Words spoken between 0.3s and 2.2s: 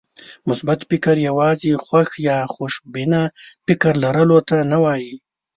مثبت فکر يوازې خوښ